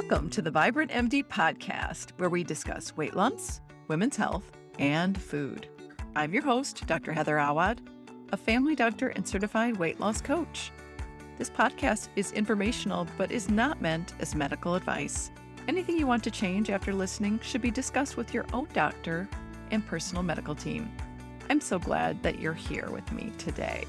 [0.00, 4.44] Welcome to the Vibrant MD podcast, where we discuss weight loss, women's health,
[4.78, 5.66] and food.
[6.14, 7.12] I'm your host, Dr.
[7.12, 7.80] Heather Awad,
[8.30, 10.70] a family doctor and certified weight loss coach.
[11.36, 15.32] This podcast is informational but is not meant as medical advice.
[15.66, 19.28] Anything you want to change after listening should be discussed with your own doctor
[19.72, 20.88] and personal medical team.
[21.50, 23.84] I'm so glad that you're here with me today.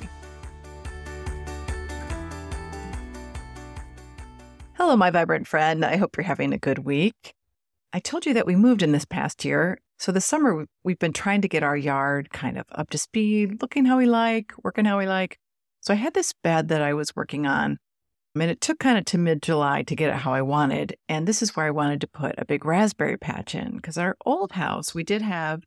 [4.90, 5.86] Hello, my vibrant friend.
[5.86, 7.36] I hope you're having a good week.
[7.94, 9.78] I told you that we moved in this past year.
[10.00, 13.62] So this summer, we've been trying to get our yard kind of up to speed,
[13.62, 15.38] looking how we like, working how we like.
[15.82, 17.78] So I had this bed that I was working on.
[18.36, 20.98] I mean, it took kind of to mid July to get it how I wanted.
[21.08, 24.18] And this is where I wanted to put a big raspberry patch in because our
[24.26, 25.62] old house, we did have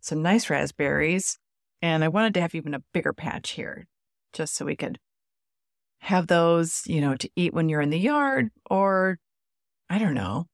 [0.00, 1.36] some nice raspberries.
[1.82, 3.88] And I wanted to have even a bigger patch here
[4.32, 5.00] just so we could
[6.00, 9.18] have those, you know, to eat when you're in the yard or
[9.90, 10.46] I don't know,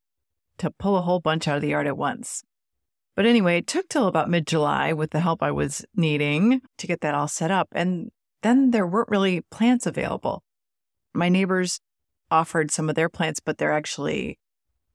[0.57, 2.43] to pull a whole bunch out of the yard at once.
[3.15, 6.87] But anyway, it took till about mid July with the help I was needing to
[6.87, 7.69] get that all set up.
[7.71, 10.43] And then there weren't really plants available.
[11.13, 11.79] My neighbors
[12.29, 14.37] offered some of their plants, but they're actually,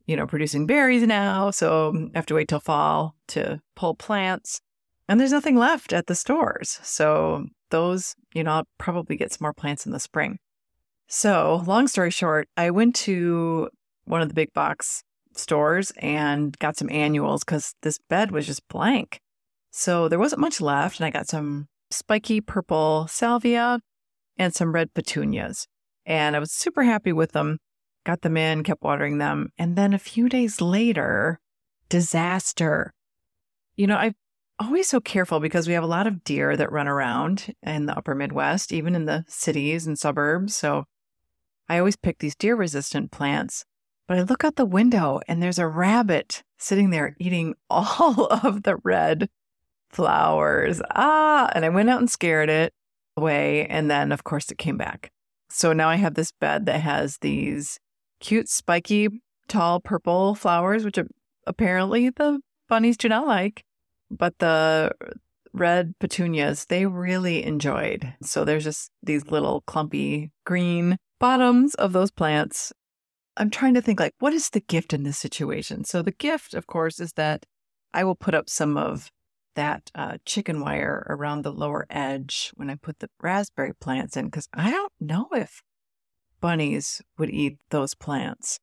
[0.07, 1.51] you know, producing berries now.
[1.51, 4.61] So um, I have to wait till fall to pull plants.
[5.11, 6.79] And there's nothing left at the stores.
[6.85, 10.39] So those, you know, I'll probably get some more plants in the spring.
[11.09, 13.71] So, long story short, I went to
[14.05, 15.03] one of the big box
[15.35, 19.19] stores and got some annuals because this bed was just blank.
[19.73, 21.01] So, there wasn't much left.
[21.01, 23.81] And I got some spiky purple salvia
[24.37, 25.67] and some red petunias.
[26.07, 27.59] And I was super happy with them.
[28.07, 29.49] Got them in, kept watering them.
[29.59, 31.41] And then a few days later,
[31.89, 32.93] disaster.
[33.75, 34.15] You know, I've
[34.61, 37.97] always so careful because we have a lot of deer that run around in the
[37.97, 40.55] upper Midwest, even in the cities and suburbs.
[40.55, 40.85] So
[41.69, 43.65] I always pick these deer resistant plants.
[44.07, 48.65] But I look out the window and there's a rabbit sitting there eating all of
[48.65, 49.31] the red
[49.89, 50.83] flowers.
[50.95, 52.75] Ah, and I went out and scared it
[53.17, 53.67] away.
[53.67, 55.11] And then, of course, it came back.
[55.49, 57.81] So now I have this bed that has these
[58.21, 59.09] cute, spiky,
[59.49, 60.99] tall purple flowers, which
[61.47, 63.65] apparently the bunnies do not like
[64.11, 64.93] but the
[65.53, 68.15] red petunias they really enjoyed.
[68.23, 72.73] So there's just these little clumpy green bottoms of those plants.
[73.37, 75.85] I'm trying to think like what is the gift in this situation?
[75.85, 77.47] So the gift of course is that
[77.93, 79.11] I will put up some of
[79.57, 84.27] that uh, chicken wire around the lower edge when I put the raspberry plants in
[84.27, 85.63] because I don't know if
[86.41, 88.59] bunnies would eat those plants.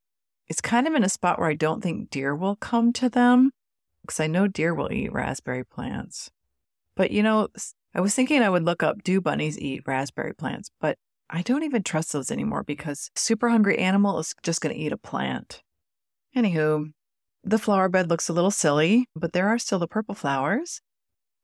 [0.48, 3.52] It's kind of in a spot where I don't think deer will come to them
[4.08, 6.32] because I know deer will eat raspberry plants.
[6.96, 7.50] But you know,
[7.94, 10.98] I was thinking I would look up do bunnies eat raspberry plants, but
[11.30, 14.94] I don't even trust those anymore because super hungry animal is just going to eat
[14.94, 15.62] a plant.
[16.36, 16.92] Anywho,
[17.44, 20.82] the flower bed looks a little silly, but there are still the purple flowers.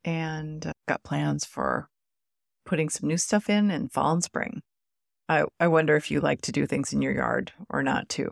[0.05, 1.87] And I've got plans for
[2.65, 4.61] putting some new stuff in in fall and spring.
[5.29, 8.31] I, I wonder if you like to do things in your yard or not too.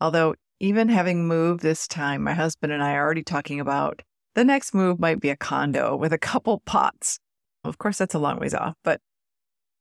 [0.00, 4.02] Although even having moved this time, my husband and I are already talking about
[4.34, 7.18] the next move might be a condo with a couple pots.
[7.64, 9.00] Of course, that's a long ways off, but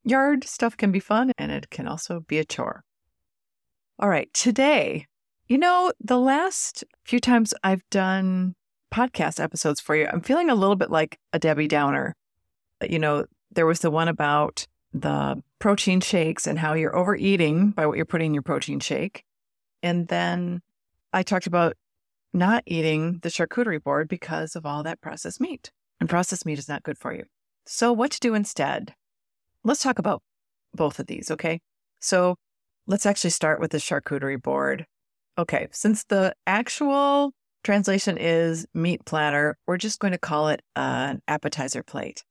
[0.03, 2.83] yard stuff can be fun and it can also be a chore.
[3.99, 5.07] All right, today,
[5.47, 8.55] you know, the last few times I've done
[8.93, 12.15] podcast episodes for you, I'm feeling a little bit like a Debbie Downer.
[12.81, 17.85] You know, there was the one about the protein shakes and how you're overeating by
[17.85, 19.23] what you're putting in your protein shake.
[19.83, 20.61] And then
[21.15, 21.77] I talked about
[22.33, 25.71] not eating the charcuterie board because of all that processed meat.
[26.01, 27.23] And processed meat is not good for you.
[27.65, 28.93] So, what to do instead?
[29.63, 30.21] Let's talk about
[30.73, 31.61] both of these, okay?
[32.01, 32.35] So,
[32.85, 34.85] let's actually start with the charcuterie board.
[35.37, 37.31] Okay, since the actual
[37.63, 42.25] translation is meat platter, we're just going to call it an appetizer plate.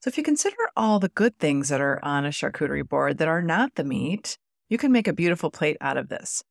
[0.00, 3.28] So, if you consider all the good things that are on a charcuterie board that
[3.28, 4.38] are not the meat,
[4.70, 6.42] you can make a beautiful plate out of this.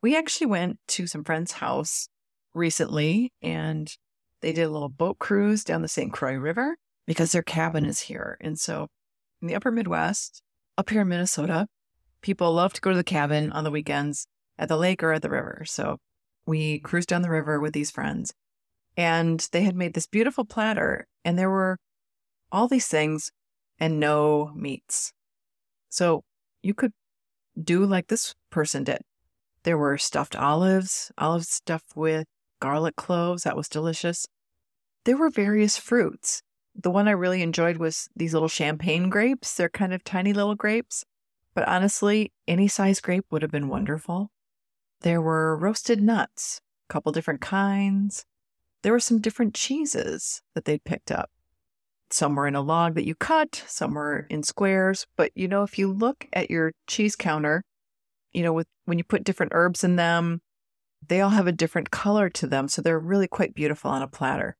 [0.00, 2.08] We actually went to some friend's house
[2.54, 3.92] recently and
[4.40, 6.12] they did a little boat cruise down the St.
[6.12, 8.36] Croix River because their cabin is here.
[8.40, 8.88] And so
[9.42, 10.42] in the upper Midwest,
[10.76, 11.66] up here in Minnesota,
[12.22, 14.26] people love to go to the cabin on the weekends
[14.58, 15.64] at the lake or at the river.
[15.66, 15.98] So
[16.46, 18.32] we cruised down the river with these friends
[18.96, 21.78] and they had made this beautiful platter and there were
[22.52, 23.30] all these things
[23.78, 25.12] and no meats.
[25.88, 26.22] So
[26.62, 26.92] you could
[27.60, 29.00] do like this person did.
[29.64, 32.26] There were stuffed olives, olives stuffed with
[32.60, 33.42] garlic cloves.
[33.42, 34.26] That was delicious.
[35.04, 36.42] There were various fruits.
[36.74, 39.54] The one I really enjoyed was these little champagne grapes.
[39.54, 41.04] They're kind of tiny little grapes,
[41.54, 44.30] but honestly, any size grape would have been wonderful.
[45.00, 48.24] There were roasted nuts, a couple different kinds.
[48.82, 51.30] There were some different cheeses that they'd picked up.
[52.10, 55.06] Some were in a log that you cut, some were in squares.
[55.16, 57.64] But you know, if you look at your cheese counter,
[58.32, 60.40] you know, with when you put different herbs in them,
[61.06, 62.68] they all have a different color to them.
[62.68, 64.56] So they're really quite beautiful on a platter.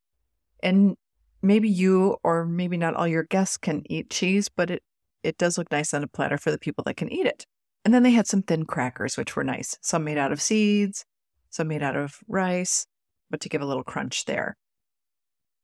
[0.62, 0.96] And
[1.42, 4.82] maybe you or maybe not all your guests can eat cheese, but it,
[5.22, 7.44] it does look nice on a platter for the people that can eat it.
[7.84, 9.78] And then they had some thin crackers, which were nice.
[9.80, 11.04] Some made out of seeds,
[11.50, 12.86] some made out of rice,
[13.30, 14.56] but to give a little crunch there.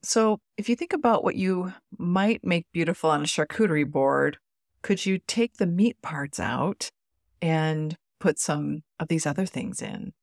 [0.03, 4.37] So, if you think about what you might make beautiful on a charcuterie board,
[4.83, 6.91] could you take the meat parts out
[7.44, 10.14] and put some of these other things in?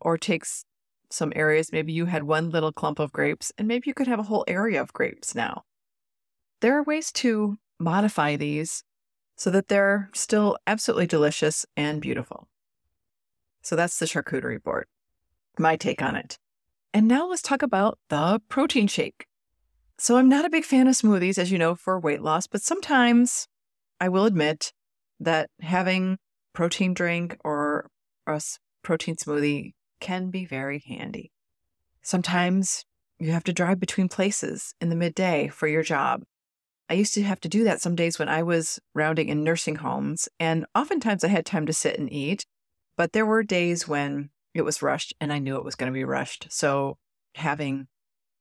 [0.00, 0.64] Or takes
[1.10, 4.18] some areas, maybe you had one little clump of grapes, and maybe you could have
[4.18, 5.62] a whole area of grapes now.
[6.60, 8.82] There are ways to modify these
[9.36, 12.48] so that they're still absolutely delicious and beautiful.
[13.62, 14.86] So that's the charcuterie board,
[15.58, 16.38] my take on it.
[16.94, 19.26] And now let's talk about the protein shake.
[19.98, 22.62] So I'm not a big fan of smoothies, as you know, for weight loss, but
[22.62, 23.48] sometimes
[24.00, 24.72] I will admit
[25.20, 26.18] that having
[26.54, 27.90] protein drink or
[28.26, 28.40] a
[28.82, 31.30] protein smoothie can be very handy.
[32.02, 32.84] Sometimes
[33.18, 36.22] you have to drive between places in the midday for your job.
[36.88, 39.76] I used to have to do that some days when I was rounding in nursing
[39.76, 42.44] homes, and oftentimes I had time to sit and eat,
[42.96, 45.94] but there were days when it was rushed and I knew it was going to
[45.94, 46.46] be rushed.
[46.50, 46.98] So
[47.34, 47.88] having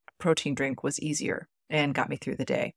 [0.07, 2.73] a protein drink was easier and got me through the day.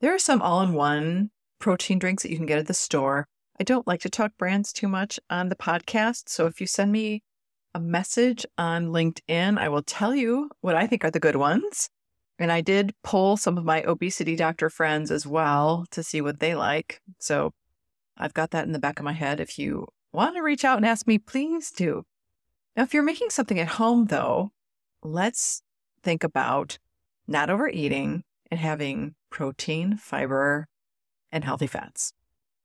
[0.00, 3.28] There are some all in one protein drinks that you can get at the store.
[3.60, 6.28] I don't like to talk brands too much on the podcast.
[6.28, 7.22] So if you send me
[7.74, 11.88] a message on LinkedIn, I will tell you what I think are the good ones.
[12.38, 16.40] And I did poll some of my obesity doctor friends as well to see what
[16.40, 17.00] they like.
[17.20, 17.52] So
[18.16, 19.38] I've got that in the back of my head.
[19.38, 22.04] If you want to reach out and ask me, please do.
[22.76, 24.50] Now, if you're making something at home, though,
[25.02, 25.62] let's
[26.02, 26.78] think about
[27.28, 30.66] not overeating and having protein, fiber,
[31.30, 32.12] and healthy fats.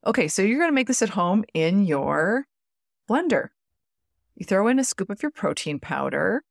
[0.06, 2.48] Okay, so you're going to make this at home in your
[3.10, 3.50] blender.
[4.36, 6.44] You throw in a scoop of your protein powder.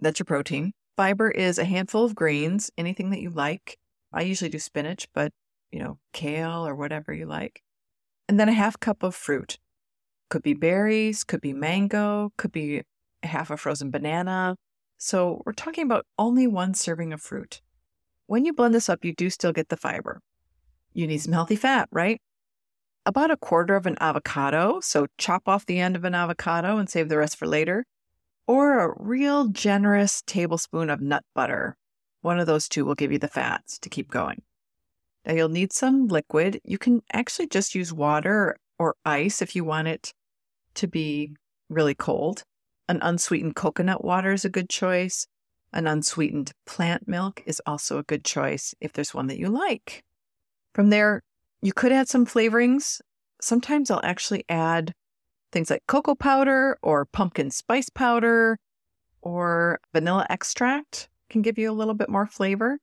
[0.00, 0.72] That's your protein.
[0.96, 3.78] Fiber is a handful of greens, anything that you like.
[4.12, 5.32] I usually do spinach, but
[5.72, 7.62] you know, kale or whatever you like.
[8.28, 9.58] And then a half cup of fruit.
[10.28, 12.82] Could be berries, could be mango, could be
[13.22, 14.56] half a frozen banana.
[14.98, 17.62] So we're talking about only one serving of fruit.
[18.26, 20.20] When you blend this up, you do still get the fiber.
[20.92, 22.20] You need some healthy fat, right?
[23.06, 24.80] About a quarter of an avocado.
[24.80, 27.84] So chop off the end of an avocado and save the rest for later
[28.50, 31.76] or a real generous tablespoon of nut butter.
[32.22, 34.42] One of those two will give you the fats to keep going.
[35.24, 36.60] Now you'll need some liquid.
[36.64, 40.12] You can actually just use water or ice if you want it
[40.74, 41.36] to be
[41.68, 42.42] really cold.
[42.88, 45.28] An unsweetened coconut water is a good choice.
[45.72, 50.02] An unsweetened plant milk is also a good choice if there's one that you like.
[50.74, 51.22] From there,
[51.62, 53.00] you could add some flavorings.
[53.40, 54.92] Sometimes I'll actually add
[55.52, 58.58] things like cocoa powder or pumpkin spice powder
[59.22, 62.78] or vanilla extract can give you a little bit more flavor.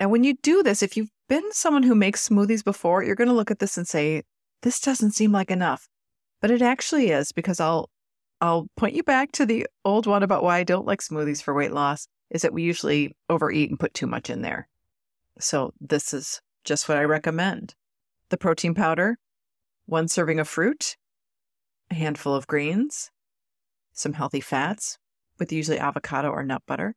[0.00, 3.28] And when you do this, if you've been someone who makes smoothies before, you're going
[3.28, 4.22] to look at this and say,
[4.62, 5.88] this doesn't seem like enough.
[6.40, 7.90] But it actually is because I'll
[8.40, 11.54] I'll point you back to the old one about why I don't like smoothies for
[11.54, 14.68] weight loss is that we usually overeat and put too much in there.
[15.40, 17.74] So this is just what I recommend.
[18.30, 19.18] The protein powder,
[19.86, 20.96] one serving of fruit,
[21.90, 23.10] a handful of greens,
[23.92, 24.98] some healthy fats
[25.38, 26.94] with usually avocado or nut butter,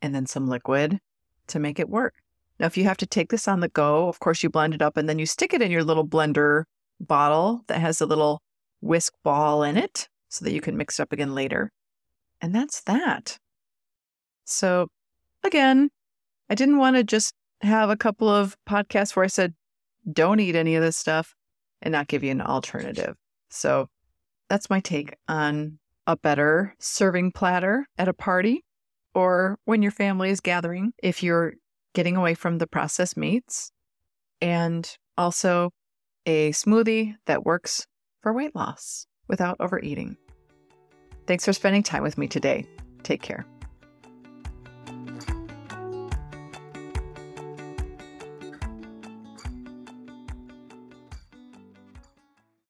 [0.00, 1.00] and then some liquid
[1.48, 2.14] to make it work.
[2.58, 4.82] Now, if you have to take this on the go, of course, you blend it
[4.82, 6.64] up and then you stick it in your little blender
[6.98, 8.40] bottle that has a little
[8.80, 11.70] whisk ball in it so that you can mix it up again later.
[12.40, 13.38] And that's that.
[14.44, 14.88] So,
[15.42, 15.90] again,
[16.48, 19.54] I didn't want to just have a couple of podcasts where I said,
[20.10, 21.34] don't eat any of this stuff
[21.82, 23.16] and not give you an alternative.
[23.50, 23.88] So,
[24.48, 28.64] that's my take on a better serving platter at a party
[29.14, 31.54] or when your family is gathering, if you're
[31.94, 33.72] getting away from the processed meats,
[34.42, 35.70] and also
[36.26, 37.86] a smoothie that works
[38.20, 40.18] for weight loss without overeating.
[41.26, 42.66] Thanks for spending time with me today.
[43.02, 43.46] Take care.